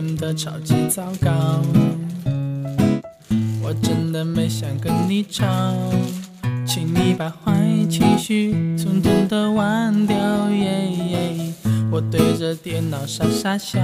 [0.00, 1.60] 变得超级糟糕。
[3.62, 5.44] 我真的没想跟你吵，
[6.66, 7.52] 请你把坏
[7.90, 10.16] 情绪统统的忘掉。
[10.52, 11.52] 耶耶
[11.90, 13.78] 我对着电脑傻傻笑，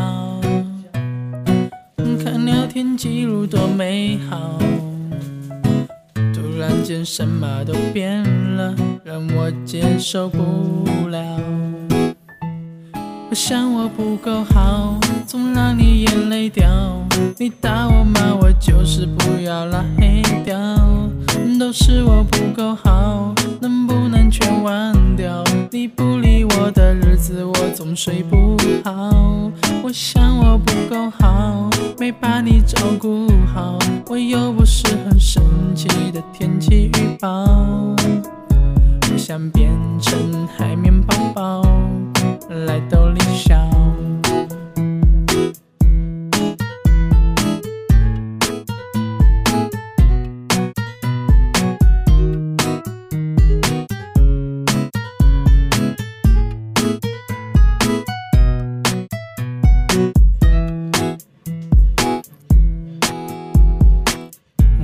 [2.25, 4.59] 看聊天记录多美好。
[6.15, 8.23] 突然间什么都变
[8.57, 8.75] 了，
[9.05, 11.21] 让我接受不了。
[13.29, 16.06] 我想我不够好，总让你
[16.49, 16.67] 掉。
[17.39, 20.57] 你打我骂我就是不要拉黑掉，
[21.59, 25.43] 都是我不够好，能不能全忘掉？
[25.71, 29.11] 你不理我的日子我总睡不好。
[29.83, 35.43] 我想我不够好，没把你照顾好，我又不是很神
[35.75, 37.29] 奇的天气预报。
[39.13, 41.63] 我想变成海绵宝宝。
[42.67, 43.66] 来逗你笑。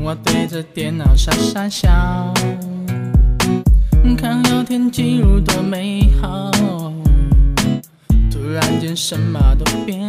[0.05, 1.89] 我对着电脑傻傻笑，
[4.19, 6.51] 看聊天记录多美好。
[8.29, 10.01] 突然间什么都变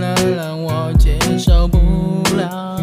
[0.00, 1.78] 了，让我接受不
[2.36, 2.78] 了。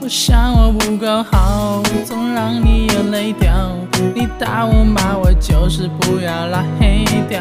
[0.00, 3.70] 我想我不够好，总让你眼泪掉。
[4.12, 7.40] 你打我骂我就是不要拉黑掉，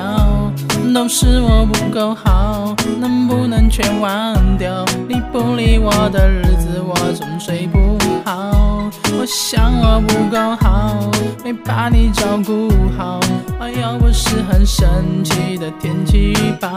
[0.94, 4.83] 都是我不够好，能不能全忘掉？
[5.08, 8.89] 你不理我的日子我总睡不好。
[9.20, 11.10] 我想我不够好，
[11.44, 13.20] 没把你照顾好，
[13.60, 16.70] 我又不是很神奇的天气预报。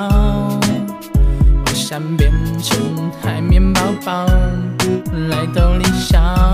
[1.65, 2.31] 我想变
[2.61, 2.79] 成
[3.23, 4.27] 海绵宝宝
[5.31, 6.52] 来逗你笑。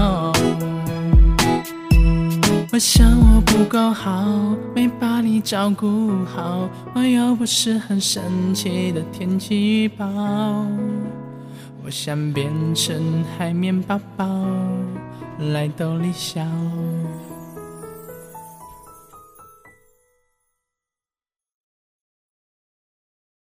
[2.79, 4.25] 我想我不够好，
[4.73, 8.23] 没把你照顾好，我又不是很神
[8.55, 10.07] 奇的天气预报。
[11.85, 14.25] 我想变成海绵宝宝。
[15.53, 16.41] 来逗你笑。